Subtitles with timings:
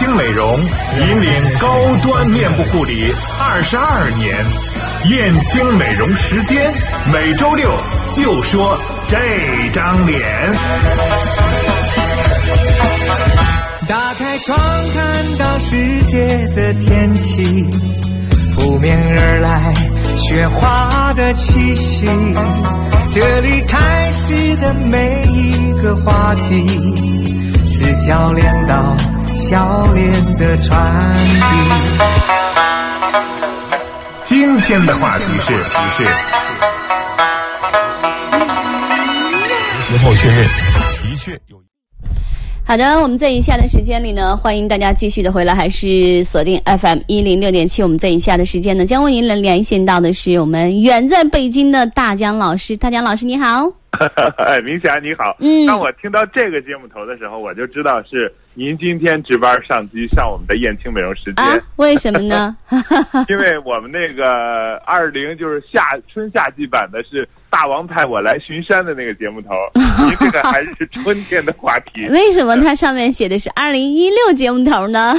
[0.00, 0.58] 清美容
[0.98, 4.34] 引领高端面部护理二十二年，
[5.10, 6.72] 燕青美容时间
[7.12, 7.70] 每周六
[8.08, 9.18] 就说这
[9.74, 10.22] 张脸。
[13.86, 14.58] 打开窗
[14.94, 17.66] 看到世界的天气，
[18.56, 19.74] 扑面而来
[20.16, 22.06] 雪花的气息。
[23.10, 26.80] 这里开始的每一个话题，
[27.68, 28.96] 是笑脸到
[29.34, 31.42] 笑脸的传递。
[34.24, 35.54] 今天的话题是
[35.96, 36.04] 是
[39.88, 41.60] 之后确认，的确有。
[42.64, 47.82] 好的，我们在以下的时间里呢，欢迎大家继续的回来，还是锁定 FM 一零六点七。
[47.82, 52.76] 我们在以下的时间呢，将为您连连线到的是我们远在北京的大江老师。
[52.76, 53.72] 大江老师你好，哎，
[54.64, 55.36] 明霞你好。
[55.40, 62.56] 嗯当我听到这个节目头的时候，我就知道是您今天值班上机上我们的燕青美容时间，啊，为什么呢？
[63.28, 75.14] 因为我们那个二零就是夏春夏季版的是大王派我来巡山的那个节目头， 您这个还是春天的话题，为什么它上面写的是二零一六节目头呢？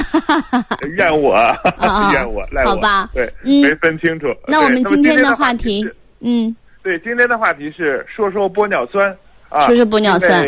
[0.96, 4.26] 怨我，啊怨我，赖我，好吧对，嗯没分清楚。
[4.48, 5.88] 那我们今天的话话题，
[6.20, 9.16] 嗯，对，今天的话题是说说玻尿酸
[9.48, 10.42] 啊，说说玻尿酸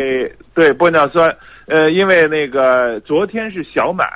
[0.53, 1.35] 对玻尿酸，
[1.67, 4.07] 呃，因为那个昨天是小满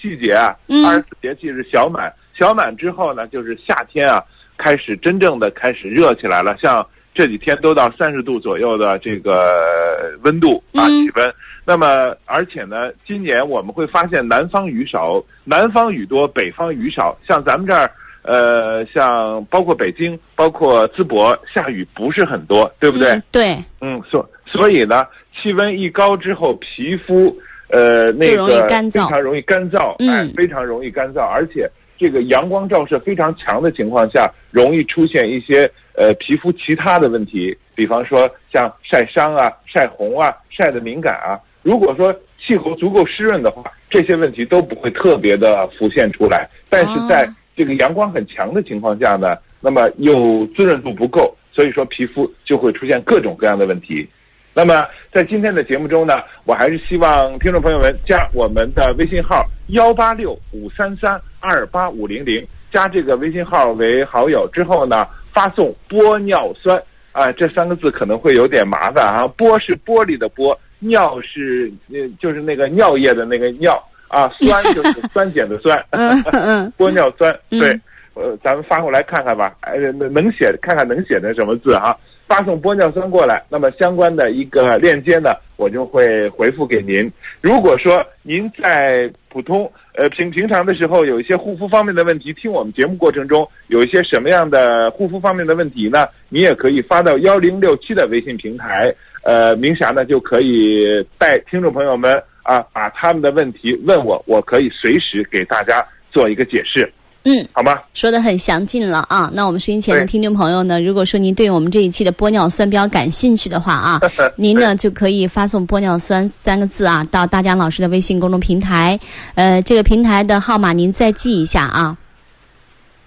[0.00, 4.22] 季节啊，嗯二十四节气是小满，小满之后呢，就是夏天啊，
[4.56, 11.34] 开始真正的开始热起来了，像这几天都到三十度左右的这个温度啊，嗯气温。
[11.66, 17.16] 那么，而且呢，今年我们会发现南方雨少，南方雨多，北方雨少。
[17.26, 17.90] 像咱们这儿，
[18.24, 23.10] 呃，像包括北京，包括淄博，下雨不是很多，对不对？
[23.10, 27.36] 嗯对，嗯，所所以呢，气温一高之后，皮肤
[27.68, 41.38] 呃那个非常容易干燥，嗯哎，非常容易干燥，而且这个阳光照射非常强的情况下，容易出现一些呃皮肤其他的问题，比方说像晒伤啊、晒红啊、晒的敏感啊。
[41.62, 46.48] 如果说气候足够湿润的话，这些问题都不会特别的浮现出来。
[46.70, 54.08] 但是在哦这个阳光很强的情况下呢，那么又滋润度不够，所以说皮肤就会出现各种各样的问题。
[54.56, 69.26] 那么在今天的节目中呢，我还是希望听众朋友们加我们的微信号幺八六五三三二八五零零，加这个微信号为好友之后呢，发送玻尿酸啊、这三个字可能会有点麻烦啊。
[69.36, 73.80] 玻是玻璃的玻，尿是呃就是那个尿液的那个尿
[74.14, 75.76] 啊，酸就是 酸碱的酸。
[76.78, 77.80] 玻尿酸，嗯对，
[78.14, 81.96] 呃，咱们发过来看看吧，哎，能能写看看能写成什么字啊、
[82.28, 87.10] 发送玻尿酸过来，那么相关的一个链接呢，我就会回复给您。
[87.40, 96.06] 如果说您在普通呃平平常的时候有一些护肤方面的问题，听我们节目过程中有一些什么样的护肤方面的问题呢？
[96.28, 106.92] 你也可以发到幺零六七的微信平台，呃，明霞呢就可以带听众朋友们啊把他们的问题问我，我可以随时给大家做一个解释，
[107.24, 107.76] 嗯，好吗？
[107.94, 109.30] 说的很详尽了啊。
[109.34, 114.00] 那我们收音前的听众朋友呢，如果说您对我们这一期的玻尿酸比较感兴趣的话啊，
[114.36, 119.00] 您呢就可以发送“玻尿酸”三个字啊到大江老师的微信公众平台，
[119.34, 121.96] 呃，这个平台的号码您再记一下啊。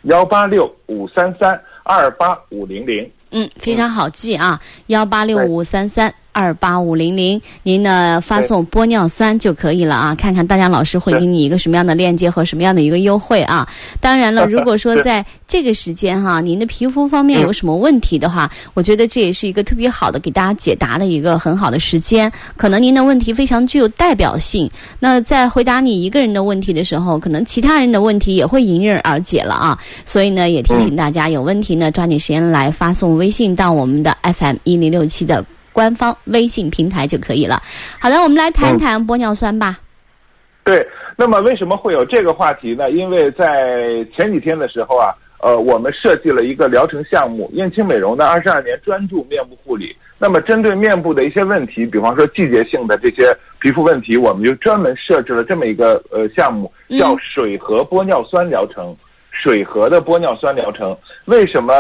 [0.04, 3.12] 幺八六五三三二八五零零。
[3.30, 13.68] 嗯，非常好记啊，幺八六五三三二八五零零，您呢发送玻尿酸就可以了啊，看看大家老师会给你一个什么样的链接和什么样的一个优惠啊。
[14.00, 22.32] 当然了，如果说在这个时间哈，您的皮肤方面有什么问题的话，我觉得这也是一个特别好的给大家解答的一个很好的时间。
[22.56, 29.80] 可能您的问题非常具有代表性，那在回答你一个人的问题的时候，可能其他人的问题也会迎刃而解了啊。
[30.06, 35.44] 所以呢，也提醒大家有问题呢，抓紧时间来发送微信到我们的 FM 一零六七的
[35.78, 37.62] 官方微信平台就可以了。
[38.02, 39.78] 好的，我们来谈一谈玻尿酸吧。
[40.64, 40.84] 对，
[41.16, 42.90] 那么为什么会有这个话题呢？
[42.90, 49.96] 因为在前几天的时候啊，呃，我们设计了一个疗程项目，燕青美容的二十二年专注面部护理。
[50.18, 58.98] 那么针对面部的一些问题，比方说季节性的这些皮肤问题，我们就专门设置了这么一个呃项目，叫嗯水和玻尿酸疗程。
[59.42, 61.74] 水合的玻尿酸疗程，为什么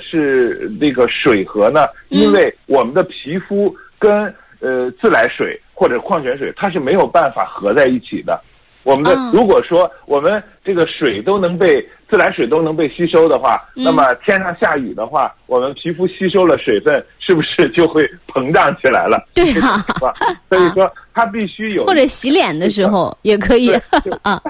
[0.00, 1.84] 是那个水合呢？
[2.10, 8.40] 嗯因为我们的皮肤跟呃自来水或者矿泉水，它是没有办法合在一起的。
[8.82, 19.22] 我们的啊如果说我们这个水都能被自来水都能被吸收的话，嗯那么天上下雨的话，我们皮肤吸收了水分，是不是就会膨胀起来了？
[19.34, 20.12] 对啊是吧？
[20.48, 23.80] 所以说它必须有 或者洗脸的时候 也可以对
[24.22, 24.40] 啊，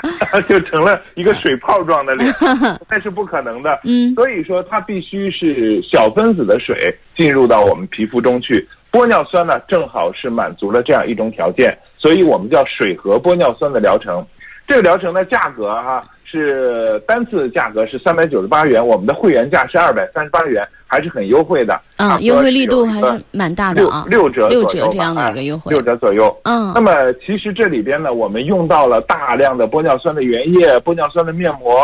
[0.49, 2.33] 就成了一个水泡状的脸，
[2.89, 3.79] 那是不可能的。
[3.85, 6.77] 嗯所以说它必须是小分子的水
[7.17, 8.67] 进入到我们皮肤中去。
[8.91, 14.25] 玻尿酸呢，正好是满足了这样一种条件，所以我们叫水合玻尿酸的疗程。
[14.67, 21.81] 这个疗程的价格哈、是单次价格是三百九十八元，我们的会员价是二百三十八元，还是很优惠的。
[21.97, 26.41] 嗯啊，优惠力度还是蛮大的六啊，六折六左右吧折这样的一个哎优惠六，折左右。
[26.45, 31.77] 嗯那么其实这里边呢，我们用到了大量的玻尿酸的原液、玻尿酸的面膜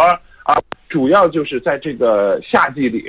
[0.44, 0.56] 啊，
[0.88, 3.04] 主要就是在这个夏季里，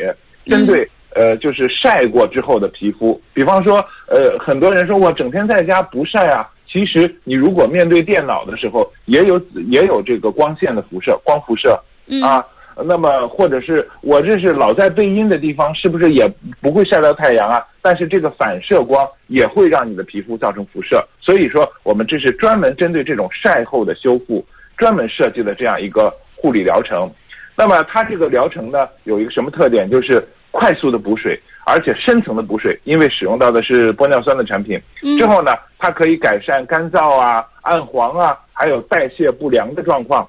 [0.47, 3.77] 针对、呃就是晒过之后的皮肤，比方说
[4.07, 12.45] 呃很多人说我整天在家不晒啊，其实你如果面对电脑的时候，也有也有这个光线的辐射，光辐射嗯啊。
[12.85, 16.31] 那么，或者是我这是老在背阴的地方，是不是也
[16.61, 17.65] 不会晒到太阳啊？
[17.81, 24.45] 但是这个反射光也会让你的皮肤造成辐射，所以说我们这是专门针对这种晒后的修复，
[24.77, 27.09] 专门设计的这样一个护理疗程。
[27.55, 29.89] 那么它这个疗程呢，有一个什么特点？
[29.89, 34.79] 就是快速的补水，而且深层的补水，因为使用到的是玻尿酸的产品。
[35.03, 40.27] 嗯之后呢，它可以改善干燥啊、暗黄啊，还有代谢不良的状况。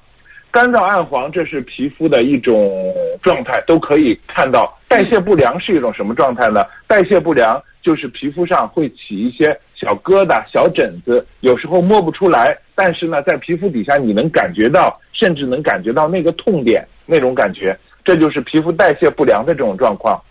[0.51, 4.75] 干燥、暗黄，这是皮肤的一种状态，都可以看到。
[4.87, 6.65] 代谢不良是一种什么状态呢？
[6.87, 20.21] 代谢不良就是皮肤上会起一些小疙瘩、小疹子，有时候摸不出来，但是呢，在皮肤底下你能感觉到，甚至能感觉到那个痛点那种感觉，这就是皮肤代谢不良的这种状况。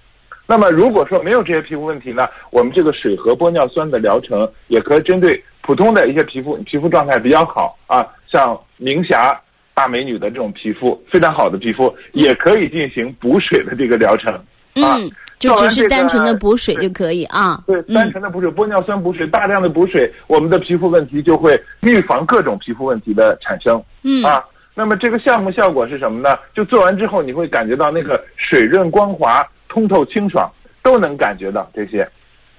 [0.47, 9.39] 那么如果说没有这些皮肤问题呢，我们这个水和玻尿酸的疗程也可以针对普通的一些皮肤皮肤状态比较好啊，像明霞
[9.75, 14.33] 大美女的这种皮肤非常好的皮肤，也可以进行补水的这个疗程。
[14.35, 23.83] 啊嗯，就只是单纯的补水就可以啊，对，单嗯纯的补水，玻尿酸补水，大量的补水，我们的皮肤问题就会预防各种皮肤问题的产生。
[24.03, 24.43] 嗯啊，
[24.79, 26.39] 那么这个项目效果是什么呢？
[26.55, 30.49] 就做完之后，你会感觉到那个水润光滑、通透清爽，
[30.85, 32.09] 都能感觉到这些。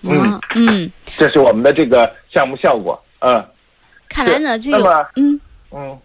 [0.01, 3.01] 嗯啊嗯，这是我们的这个项目效果。
[3.19, 3.41] 嗯
[4.09, 5.39] 看来呢这有那么嗯
[5.71, 5.97] 嗯，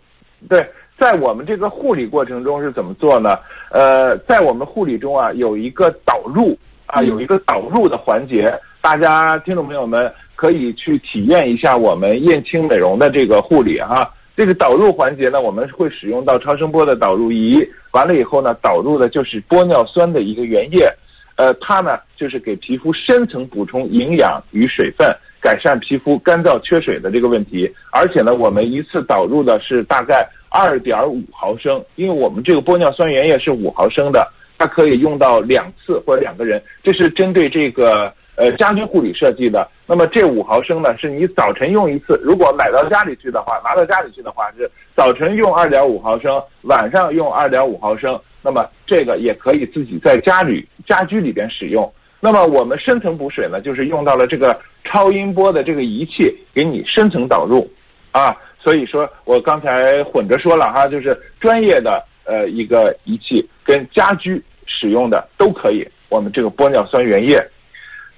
[0.48, 0.64] 对，
[0.96, 3.36] 在我们这个护理过程中是怎么做呢？
[3.70, 6.56] 呃，在我们护理中啊，有一个导入
[6.86, 14.08] 啊，嗯有一个导入的环节，大家听众朋友们可以去体验一下我们燕青美容的这个护理哈。
[14.36, 20.92] 这个导入环节呢，我们会使用到超声波的导入仪，完了以后呢，导入的就是玻尿酸的一个原液，
[21.36, 25.08] 呃，它呢就是给皮肤深层补充营养与水分，
[25.40, 27.72] 改善皮肤干燥缺水的这个问题。
[27.92, 34.26] 而且呢，我们一次导入的是大概二点五毫升，因为我们这个玻尿酸原液是五毫升的，
[34.58, 39.68] 它可以用到两次或者两个人，这是针对这个呃家居护理设计的。
[39.86, 48.18] 那么这五毫升呢，是你早晨用一次，如果买到家里去的话，拿到家里去的话是早晨用二点五毫升，晚上用二点五毫升。
[48.42, 51.90] 那么这个也可以自己在家里家居里边使用。
[52.20, 57.70] 那么我们深层补水呢，就是用到了这个超音波的这个仪器给你深层导入，
[58.12, 65.86] 啊，所以说我刚才混着说了哈，就是专业的呃一个仪器跟家居使用的都可以。
[66.08, 67.38] 我们这个玻尿酸原液，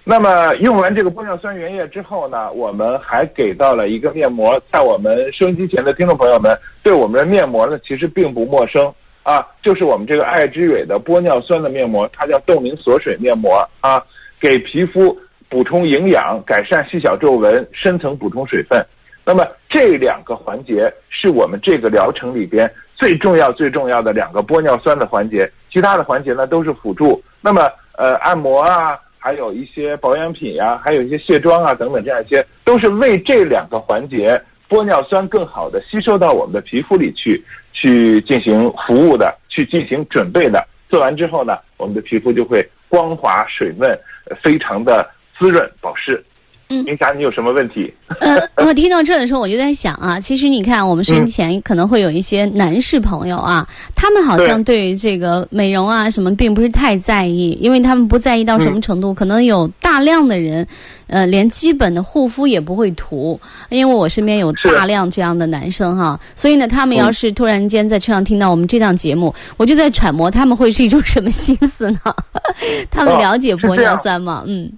[0.09, 14.01] 那么用完这个玻尿酸原液之后呢，我们还给到了一个面膜，在我们收音机前的听众朋友们对我们的面膜呢其实并不陌生啊，就是我们这个爱之蕊的玻尿酸的面膜，它叫冻龄锁水面膜啊，
[14.41, 18.81] 给皮肤补充营养，改善细小皱纹，深层补充水分。
[19.25, 27.21] 那么这两个环节是我们这个疗程里边最重要、最重要的两个玻尿酸的环节，其他的环节呢都是辅助。
[27.41, 40.65] 那么呃，按摩啊，还有一些保养品呀、还有一些卸妆啊等等这样一些，都是为这两个环节玻尿酸更好的吸收到我们的皮肤里去，去进行服务的，去进行准备的。
[40.89, 43.99] 做完之后呢，我们的皮肤就会光滑水嫩，
[44.41, 45.05] 非常的
[45.37, 46.25] 滋润保湿。
[46.69, 46.85] 嗯。
[46.85, 47.93] 明霞，你有什么问题？
[48.21, 54.77] 呃，我听到这的时候，我就在想啊，其实你看，我们收音前可能会有一些男士朋友啊，他们好像对。
[54.87, 60.69] 于这个美容啊什么，并不是太在意，因为他们不在意到什么程度，可能有大量的人，
[61.07, 72.01] 呃，连基本的护肤也不会涂，因为我身边有大量这样的男生哈，所以呢，他们要是突然间在车上听到我们这档节目，我就在揣摩他们会是一种什么心思呢？
[72.91, 74.45] 他们哦了解玻尿酸吗？
[74.47, 74.71] 嗯。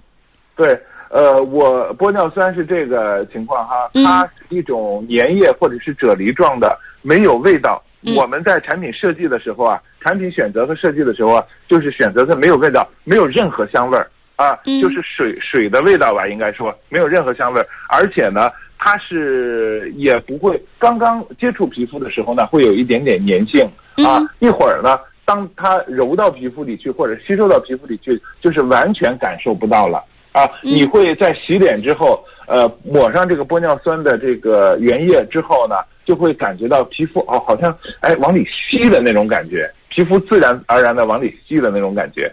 [0.55, 0.79] 对，
[1.09, 4.03] 呃，我玻尿酸是这个情况哈，嗯。
[4.03, 7.81] 它是一种粘液或者是啫喱状的，没有味道。
[8.03, 8.15] 嗯。
[8.15, 14.09] 我们在产品设计的时候啊，产品选择和设计的时候啊，就是选择它没有味道，没有任何香味儿。
[14.35, 14.79] 啊，嗯。
[14.81, 23.65] 就是水水的味道吧，应该说没有任何香味儿，而且呢，它是也不会刚刚接触皮肤的时候呢，会有一点点粘性。
[24.05, 30.01] 啊，嗯一会儿呢，当它揉到皮肤里去或者吸收到皮肤里去，就是完全感受不到了。
[30.39, 30.75] 啊，嗯。
[30.75, 42.31] 你会在洗脸之后，呃，抹上这个玻尿酸的这个原液之后呢，就会感觉到皮肤哦，好像哎往里吸的那种感觉，皮肤自然而然的往里吸的那种感觉。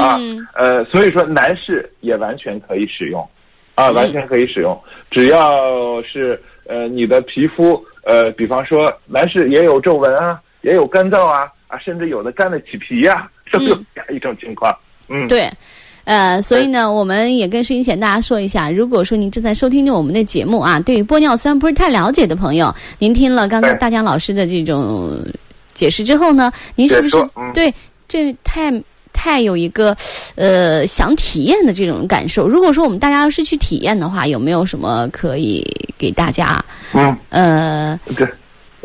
[0.00, 3.20] 啊，嗯呃，所以说男士也完全可以使用，
[3.74, 3.94] 啊，嗯。
[3.94, 4.80] 完全可以使用，
[5.10, 13.86] 只要是呃你的皮肤呃，比方说男士也有皱纹啊，也有干燥啊，啊，甚至有的干的起皮呀、都有嗯。
[13.94, 14.72] 这样一种情况，
[15.08, 15.48] 嗯，对。
[16.10, 25.24] 呃，所以呢，我们也跟声音前大家说一下，如果说您正在收听着我们的节目啊，对于玻尿酸不是太了解的朋友，您听了刚才大江老师的这种
[25.72, 27.52] 解释之后呢，您是不是嗯。
[27.54, 27.72] 对
[28.08, 29.96] 这太太有一个
[30.34, 32.48] 呃想体验的这种感受？
[32.48, 35.64] 如果说我们大家要是去体验的话，有没有什么可以
[35.96, 36.60] 给大家
[36.92, 38.28] 嗯，呃对，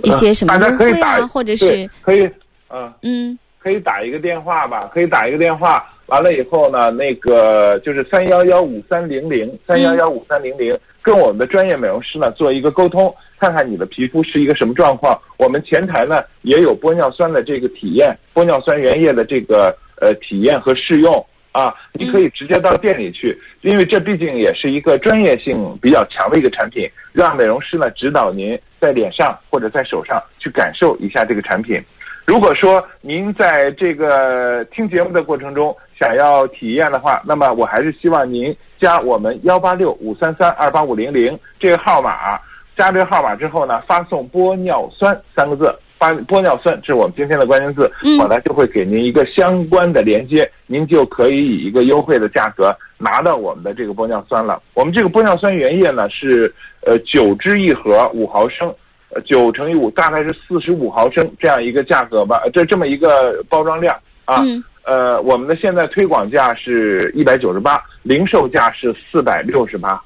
[0.04, 2.22] 一些什么优惠啊，或者是可以，
[2.70, 15.20] 嗯、嗯可以打一个电话吧，可以打一个电话，完了以后呢，那个就是三幺幺五三零零三幺幺五三零零，跟我们的专业美容师呢做一个沟通，看看你的皮肤是一个什么状况。
[15.40, 31.84] 我们前台呢也有玻尿酸的这个体验，玻尿酸原液的这个呃体验和试用啊，你可以直接到店里去，因为这毕竟也是一个专业性比较强的一个产品，让美容师呢指导您在脸上或者在手上去感受一下这个产品。
[32.26, 42.40] 如果说您在这个听节目的过程中想要体验的话，那么我还是希望您加我们幺八六五三三二八五零零这个号码，
[42.76, 54.60] 加这个号码之后呢，发送玻尿酸三个字，发玻尿酸这是我们今天的关键字，嗯我呢就会给您一个相关的连接，您就可以以一个优惠的价格拿到我们的这个玻尿酸了。
[54.74, 56.52] 我们这个玻尿酸原液呢是
[56.88, 58.74] 呃九支一盒，五毫升。
[59.10, 63.96] 呃，九乘以五大概是四十五毫升这样一个价格吧，呃这这么一个包装量
[64.26, 64.42] 啊。
[64.44, 70.00] 嗯呃，我们的现在推广价是一百九十八，零售价是四百六十八，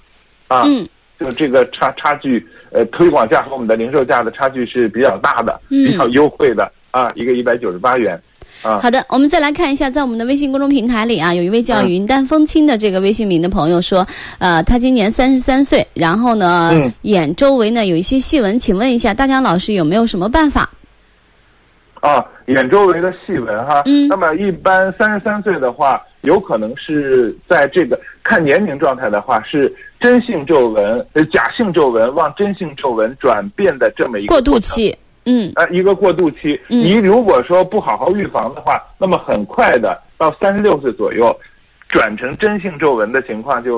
[0.47, 0.87] 啊，嗯
[1.19, 8.17] 就这个差差距，呃，推广价和我们的零售价的差距是比较大的，嗯比较优惠的啊，一个一百九十八元，
[8.63, 11.89] 啊，好的，我们再来看一下，在我们的微信公众平台里啊，有一位叫嗯。
[11.89, 14.05] 云淡风轻的这个微信名的朋友说，
[14.37, 16.91] 呃，他今年三十三岁，然后呢，嗯。
[17.03, 20.69] 眼周围呢有一些细纹，请问一下大江老师有没有什么办法？
[22.01, 24.07] 啊，眼周围的细纹哈，嗯。
[24.07, 34.97] 那么一般三十三岁的话，有可能是在这个看年龄状态的话，是真性皱纹呃假性皱纹往真性皱纹转变的这么一个过渡期，
[35.29, 36.59] 嗯呃，一个过渡期。
[36.69, 41.35] 嗯你如果说不好好预防的话，那么很快的到三十六岁左右，
[41.87, 43.77] 转成真性皱纹的情况就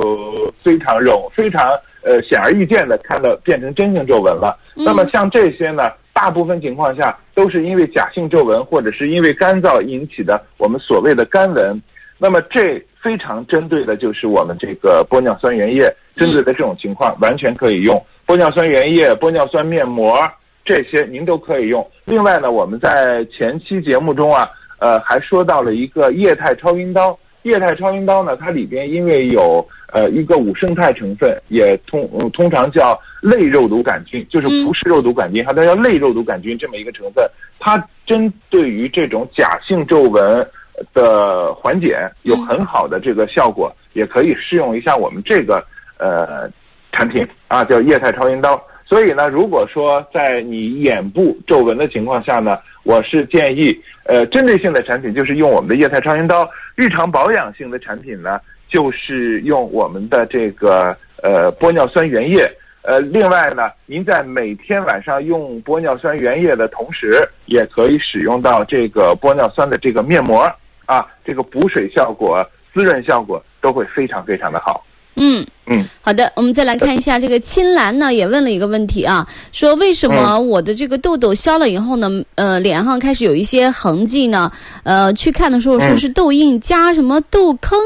[0.64, 1.68] 非常容非常
[2.04, 4.58] 呃显而易见的看到变成真性皱纹了。
[4.76, 11.82] 嗯那么像这些呢，大部分情况下都是因为假性皱纹或者是因为干燥引起的我们所谓的干纹。
[12.24, 20.16] 那么这非常针对的就是我们这个玻尿酸原液，针对的这种情况完全可以用玻尿酸原液、玻尿酸面膜
[20.64, 21.86] 这些您都可以用。
[22.06, 24.48] 另外呢，我们在前期节目中啊，
[24.80, 27.18] 呃，还说到了一个液态超音刀。
[27.44, 37.28] 液态超音刀呢，它里边因为有呃一个五胜肽成分，也通、通常叫类肉毒杆菌，就是不是肉毒杆菌，它叫类肉毒杆菌这么一个成分，
[37.60, 40.48] 它针对于这种假性皱纹
[40.94, 45.66] 的缓解有很好的这个效果，也可以试用一下我们这个
[45.98, 46.48] 呃
[46.92, 48.64] 产品啊，叫液态超音刀。
[48.92, 56.44] 所以呢，如果说在你眼部皱纹的情况下呢，我是建议，呃，针对性的产品就是用我们的液态超音刀；
[56.76, 60.94] 日常保养性的产品呢，就是用我们的这个
[61.24, 62.46] 呃玻尿酸原液。
[62.82, 70.44] 呃，另外呢，您在每天晚上用玻尿酸原液的同时，也可以使用到这个玻尿酸的这个面膜
[70.86, 74.86] 啊，这个补水效果、滋润效果都会非常非常的好。
[75.16, 75.46] 嗯。
[75.68, 75.84] 嗯。
[76.02, 84.52] 好的，我们再来看一下这个青兰呢，也问了一个问题啊，说为什么嗯我的这个痘痘消了以后呢，呃，脸上开始有一些痕迹呢？
[84.84, 87.78] 呃，去看的时候说嗯是痘印加什么痘坑，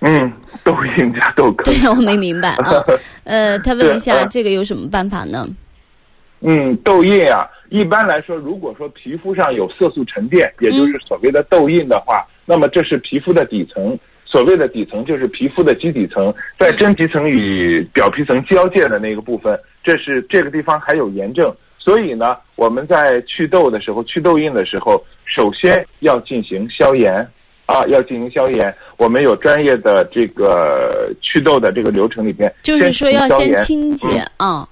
[0.00, 0.32] 嗯，
[0.64, 1.64] 痘印加痘坑。
[1.72, 2.72] 对我没明白啊。
[3.24, 5.48] 呃，他问一下呃这个有什么办法呢？
[6.40, 13.98] 嗯，痘印啊，一般来说，如果说皮肤上有色素沉淀，也就是所谓的痘印的话，那么这是皮肤的底层
[14.30, 27.26] 所谓的底层就是皮肤的基底层，在真皮层与表皮层交界的那个部分，这是这个地方还有炎症，所以呢，我们在祛痘的时候，祛痘印的时候，首先要进行消炎，
[27.64, 28.74] 啊，要进行消炎。
[28.98, 34.68] 我们有专业的这个祛痘的这个流程里边，就是说要先先清洁啊，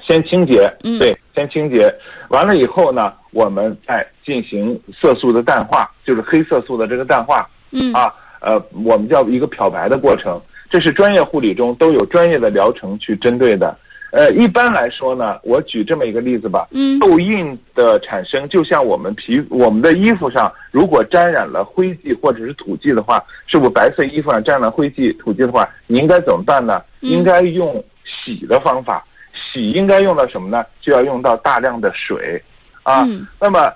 [0.00, 0.96] 先清洁，嗯。
[1.00, 1.92] 对，先清洁，
[2.28, 7.92] 完了以后呢，我们再进行色素的淡化，就是黑色素的这个淡化嗯。
[7.92, 13.76] 啊，呃，我们叫一个漂白的过程，这是专业护理中都有专业的疗程去针对的。
[14.12, 26.82] 呃，一般来说呢，我举这么一个例子吧，嗯痘印的产生，就像我们皮我们的衣服上如果沾染了灰迹或者是土迹的话，是不是白色衣服上沾染了灰迹、土迹的话，你应该怎么办呢？
[27.02, 30.64] 嗯应该用洗的方法，洗应该用到什么呢？
[30.80, 32.42] 就要用到大量的水，
[32.82, 33.72] 啊，嗯那么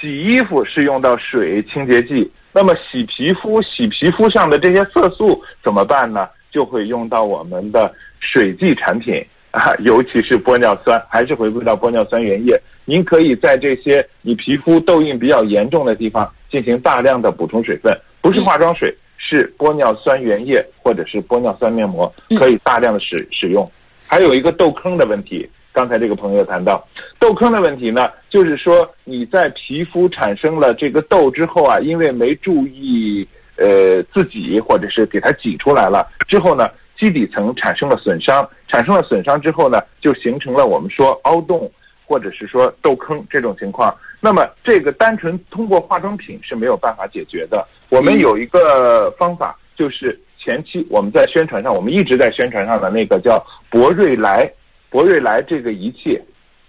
[0.00, 6.26] 洗衣服是用到水清洁剂，那么洗皮肤，洗皮肤上的这些色素怎么办呢？
[6.50, 12.58] 就会用到我们的水剂产品啊，尤其是玻尿酸，还是回归到玻尿酸原液。
[12.86, 23.70] 您可以在这些你皮肤痘印比较严重的地方进行大量的补充水分，不是化妆水，是玻尿酸原液或者是玻尿酸面膜，嗯可以大量的使使用。
[24.08, 25.46] 还有一个痘坑的问题，
[25.76, 26.82] 刚才这个朋友谈到
[27.18, 33.28] 痘坑的问题呢，就是说你在皮肤产生了这个痘之后啊，因为没注意
[33.58, 36.66] 呃自己或者是给它挤出来了之后呢，
[36.98, 41.70] 基底层产生了损伤，产生了损伤之后呢，就形成了我们说凹洞
[42.06, 43.94] 或者是说痘坑这种情况。
[44.18, 47.62] 那么这个单纯通过化妆品是没有办法解决的。
[47.90, 54.50] 我们有一个方法，就是前期我们在宣传上，我们一直在宣传上的那个叫博瑞莱，
[54.96, 56.18] 博瑞莱这个仪器，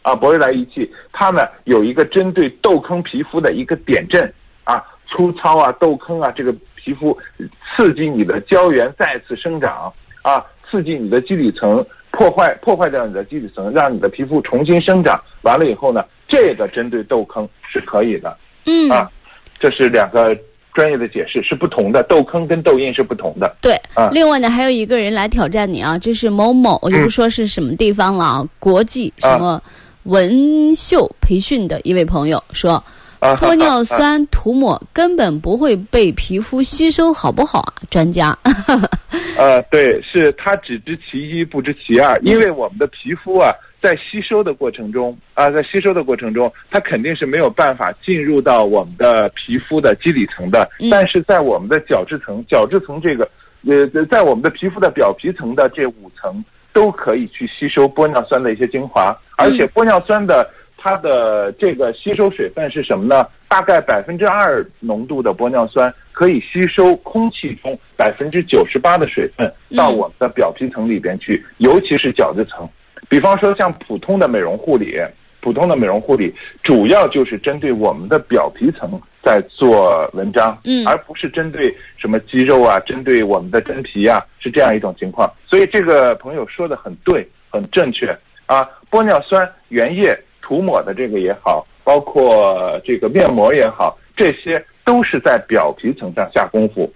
[0.02, 4.22] 啊，博瑞莱仪器，它呢有一个针对痘坑皮肤的一个点阵
[4.66, 7.18] 啊，粗糙啊、痘坑啊，这个皮肤
[7.64, 9.94] 刺激你的胶原再次生长
[10.24, 15.18] 啊，刺激你的基底层，破坏破坏掉你的基底层，让你的皮肤重新生长。
[15.44, 19.10] 完了以后呢，这个针对痘坑是可以的嗯，啊，
[19.58, 20.38] 这是两个
[20.78, 23.52] 专业的解释是不同的，痘坑跟痘印是不同的。
[23.60, 24.10] 对啊。
[24.12, 29.60] 另外呢，还有一个人来挑战你啊，这是某某，我就不说是什么地方了啊，国际什么
[30.04, 32.84] 文秀培训的一位朋友说，啊，
[33.38, 37.74] 玻尿啊酸涂抹根本不会被皮肤吸收，好不好啊？
[37.90, 38.38] 专家，
[39.38, 43.52] 呃，对，是它只知其一不知其二，因为我们的皮肤啊，
[43.82, 53.28] 在吸收的过程中啊，在吸收的过程中，它肯定是没有办法进入到我们的皮肤的基底层的嗯，但是在我们的角质层，角质层这个，
[53.66, 60.48] 呃，在我们的皮肤的表皮层的这五层都可以去吸收玻尿酸的一些精华，而且玻尿酸的。
[60.78, 63.28] 它的这个吸收水分是什么呢？
[63.50, 72.68] 大概百分之二浓度的玻尿酸可以吸收空气中百分之九十八的水分到我们的表皮层里边去，尤其是角质层。
[73.10, 74.98] 比方说像普通的美容护理，
[75.40, 85.32] 普通的美容护理主要就是针对我们的表皮层在做文章，嗯而不是针对什么肌肉啊，针对我们的真皮啊，是这样一种情况。
[85.46, 88.08] 所以这个朋友说的很对，很正确
[88.46, 88.68] 啊。
[88.92, 96.90] 玻尿酸原液涂抹的这个也好，包括这个面膜也好，这些都是在表皮层上下功夫。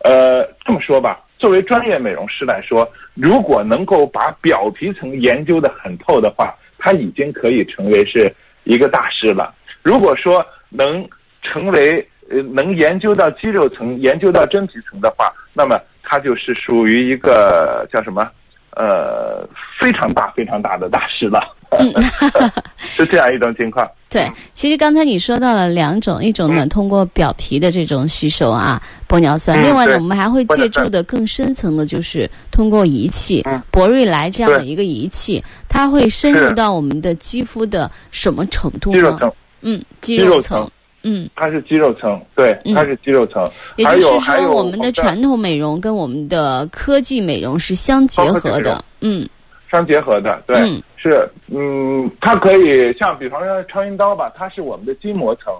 [0.00, 8.34] 呃，这么说吧，作为专业美容师来说，如果能够把表皮层研究的很透的话，他已经可以成为是
[8.64, 9.54] 一个大师了。
[9.84, 11.08] 如果说能
[11.40, 18.28] 成为呃能研究到肌肉层、研究到真皮层的话，那么他就是属于一个叫什么？
[18.76, 19.44] 呃，
[19.80, 21.92] 非常大、非常大的大师了，嗯
[22.78, 23.88] 是这样一种情况。
[24.08, 38.96] 对，其实刚才你说到了两种，一种呢嗯通过表皮的这种吸收啊，玻尿酸；嗯另外呢，我们还会借助的更深层的，就是通过仪器嗯，博瑞莱这样的一个仪器，它会深入到我们的肌肤的什么程度呢？
[38.96, 40.70] 肌肉层，嗯，肌肌肉层层。
[41.04, 43.48] 嗯，它是肌肉层，对嗯，它是肌肉层。
[43.76, 48.84] 也还就是说，我们的传统美容跟我们的科技美容是相结合的。
[49.00, 49.28] 嗯
[49.70, 55.52] 相结合的，对，嗯是，嗯，它可以像比方说超音刀吧，它是我们的筋膜层，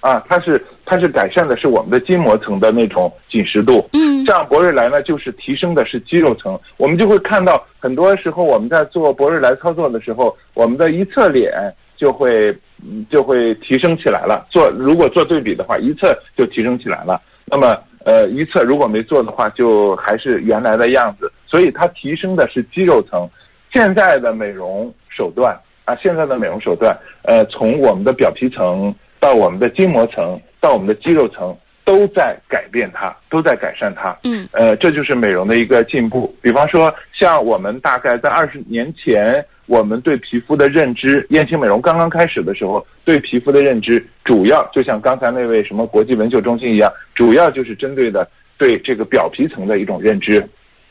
[0.00, 3.88] 啊，它是它是改善的是我们的筋膜层的那种紧实度。
[3.92, 6.58] 嗯像博瑞莱呢，就是提升的是肌肉层。
[6.76, 11.52] 我们就会看到，很多时候我们在做博瑞莱操作的时候，我们的一侧脸
[11.96, 12.50] 就会
[12.82, 14.46] 嗯就会提升起来了。
[14.50, 17.20] 做如果做对比的话，一侧就提升起来了。
[17.46, 21.30] 那么呃，一侧如果没做的话，就还是原来的样子。
[21.46, 23.28] 所以它提升的是肌肉层。
[23.72, 34.16] 现在的美容手段啊，现在的美容手段，呃，从我们的表皮层到我们的筋膜层到我们的肌肉层，都在改变它，都在改善它。
[34.24, 36.34] 嗯呃，这就是美容的一个进步。
[36.42, 48.28] 比方说，像我们大概在二十年前，我们对皮肤的认知，燕青美容刚刚开始的时候，对皮肤的认知主要就像刚才那位什么国际纹绣中心一样，主要就是针对的
[48.58, 50.44] 对这个表皮层的一种认知。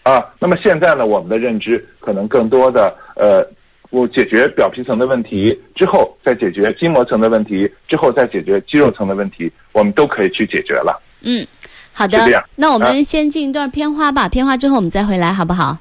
[0.09, 3.45] 啊，那么现在呢，我们的认知可能更多的呃，
[3.91, 10.99] 我解决表皮层的问题之后，再解决筋膜层的问题，之后再解决肌肉层的问题，我们都可以去解决了。
[11.21, 11.45] 嗯，
[11.93, 12.43] 好的是这样。
[12.55, 15.77] 那我们啊先进一段片花吧，片花之后我们再回来，好不好？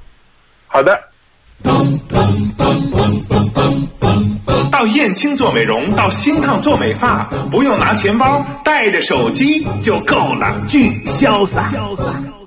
[0.67, 0.93] 好的。
[4.71, 12.38] 到燕青做美容，到新烫做美发，不用拿钱包，带着手机就够了，巨潇洒潇洒。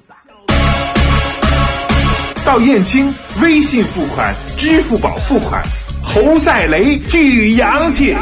[2.46, 5.64] 到燕青，微信付款、支付宝付款，
[6.02, 8.16] 侯赛雷巨洋气。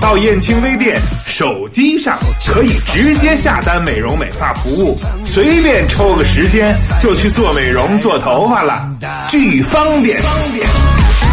[0.00, 8.88] 到燕青微店，手机上可以直接下单美容美发服务，随便抽个时间就去做美容做头发了，
[9.28, 10.20] 巨方便。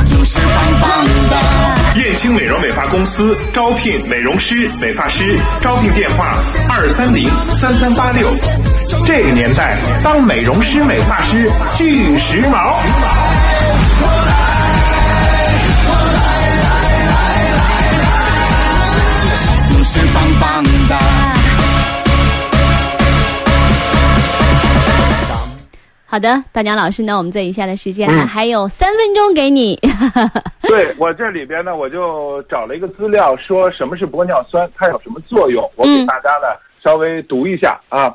[0.05, 8.31] 就是棒棒哒燕青美容美发公司招聘美容师、美发师，招聘电话二三零三三八六。
[9.03, 12.75] 这个年代，当美容师、美发师巨时髦。
[19.67, 20.99] 就是棒棒哒。
[26.09, 29.77] 好的，大娘老师呢，我们这以下的时间还、嗯还有三分钟给你。
[30.69, 36.47] 对我这里边呢，我就找了一个资料，说什么是玻尿酸，它有什么作用，我给大家呢、
[36.83, 38.13] 稍微读一下啊。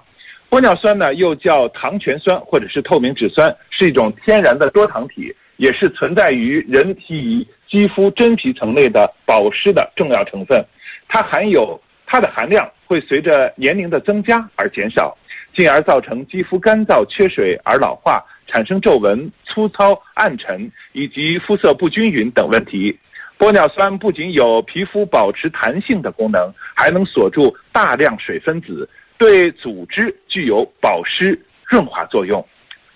[0.50, 10.62] 玻尿酸呢又叫糖醛酸或者是透明质酸，是一种天然的多糖体，也是存在于人体肌肤真皮层内的保湿的重要成分。
[11.08, 15.16] 它含有它的含量会随着年龄的增加而减少，
[15.54, 22.98] 进而造成肌肤干燥、缺水而老化，产生皱纹、粗糙、暗沉以及肤色不均匀等问题。
[23.38, 28.86] 玻尿酸不仅有皮肤保持弹性的功能，还能锁住大量水分子，
[29.16, 32.46] 对组织具有保湿润滑作用。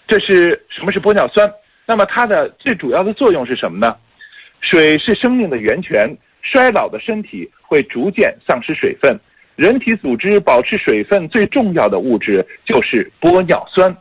[0.06, 1.50] 这是什么是玻尿酸？
[1.86, 3.96] 那么它的最主要的作用是什么呢？
[4.60, 9.18] 水是生命的源泉，衰老的身体会逐渐丧失水分。
[9.56, 13.96] 人体组织保持水分最重要的物质就是玻尿酸。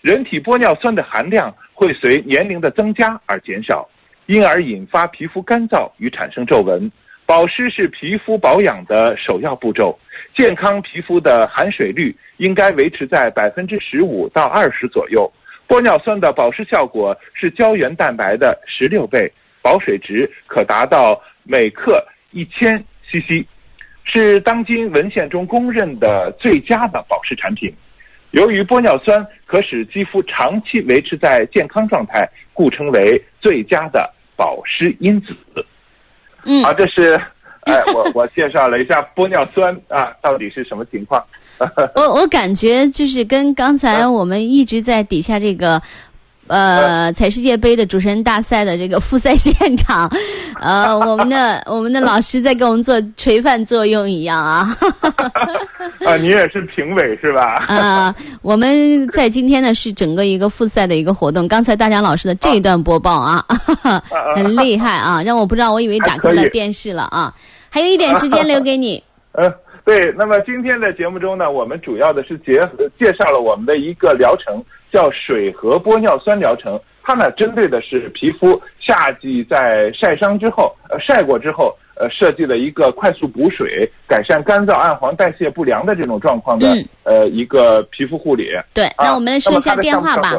[0.00, 3.88] 人体玻尿酸的含量会随年龄的增加而减少，
[4.26, 6.90] 因而引发皮肤干燥与产生皱纹。
[7.26, 9.96] 保湿是皮肤保养的首要步骤，
[10.34, 15.30] 健康皮肤的含水率应该维持在百分之十五到二十左右。
[15.68, 19.30] 玻尿酸的保湿效果是胶原蛋白的十六倍，
[19.62, 23.46] 保水值可达到每克一千 CC，
[24.02, 27.72] 是当今文献中公认的最佳的保湿产品。
[28.32, 35.34] 由于玻尿酸可使肌肤长期维持在健康状态，故称为最佳的保湿因子。
[36.44, 37.14] 嗯啊，这是，
[37.66, 41.24] 哎，我我介绍了一下玻尿酸啊，到底是什么情况？
[41.96, 45.82] 我我感觉就是跟刚才我们一直在底下这个。
[46.46, 50.10] 呃，彩世界杯的主持人大赛的这个复赛现场，
[50.60, 54.66] 呃，我们的我们的老师在给我们做垂范作用一样啊。
[56.06, 57.62] 啊，你也是评委是吧？
[57.68, 61.46] 啊，我们在今天呢是整个一个复赛的一个活动。
[61.46, 63.44] 刚才大江老师的这一段播报啊，
[64.34, 67.32] 很厉害啊，让我不知道，我以为打开了电视了啊。
[67.68, 69.02] 还有一点时间留给你。
[69.32, 69.52] 嗯，
[69.84, 70.12] 对。
[70.18, 76.80] 那么今天的节目中呢，我们主要的是结合介绍了我们的一个疗程，叫水和玻尿酸疗程。
[77.02, 88.48] 它呢，针对的是皮肤夏季在晒伤之后，呃，晒过之后，呃，设计了一个快速补水、改善干燥、暗黄、代谢不良的这种状况的、嗯、呃一个皮肤护理。
[88.72, 90.32] 对，那我们说一下电话吧。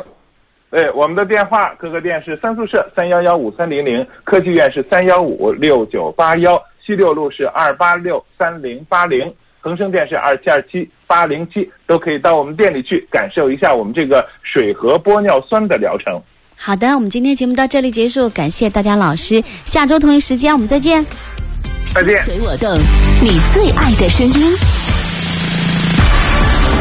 [0.72, 16.20] 对，我们的电话，各个店是三宿舍三幺幺五三零零，科技院是三幺五六九八幺，西六路是二八六三零八零，恒生店是二七二七八零七，都可以到我们店里去感受一下我们这个水和玻尿酸的疗程。
[16.58, 21.06] 好的，我们今天节目到这里结束，感谢大家老师，下周同一时间我们再见。
[21.94, 22.24] 再见。
[22.26, 22.74] 随我动，
[23.22, 24.56] 你最爱的声音。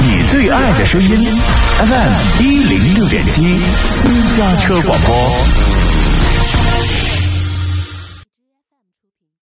[0.03, 1.29] 你最爱的声音
[1.79, 3.61] ，FM 一零六点七，
[4.03, 5.80] 私家车广播。